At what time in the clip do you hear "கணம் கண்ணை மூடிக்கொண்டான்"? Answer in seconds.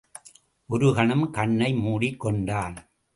0.93-2.77